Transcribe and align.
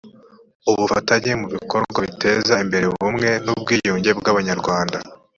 ubufatanye 0.71 1.31
mu 1.41 1.47
bikorwa 1.55 1.97
biteza 2.05 2.53
imbere 2.63 2.85
ubumwe 2.87 3.29
n 3.45 3.47
ubwiyunge 3.53 4.11
bw 4.19 4.25
abanyarwanda 4.31 4.97